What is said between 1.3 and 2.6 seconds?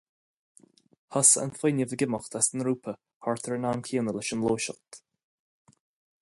an fuinneamh ag imeacht as